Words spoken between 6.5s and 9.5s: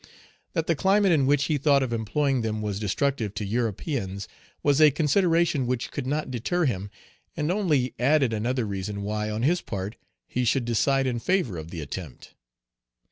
him, and only added another reason why, on